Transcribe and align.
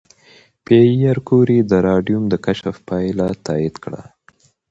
پېیر 0.65 1.17
کوري 1.27 1.59
د 1.65 1.73
راډیوم 1.87 2.23
د 2.29 2.35
کشف 2.45 2.75
پایله 2.89 3.27
تایید 3.45 3.75
کړه. 3.83 4.01